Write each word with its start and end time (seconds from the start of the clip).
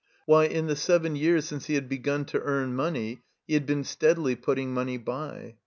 Why, 0.25 0.45
in 0.45 0.65
the 0.65 0.75
seven 0.75 1.15
years 1.15 1.45
since 1.45 1.67
he 1.67 1.75
had 1.75 1.87
begun 1.87 2.25
to 2.25 2.41
earn 2.41 2.73
money 2.75 3.21
he 3.45 3.53
had 3.53 3.67
been 3.67 3.83
steadily 3.83 4.35
putting 4.35 4.73
money 4.73 4.97
by. 4.97 5.57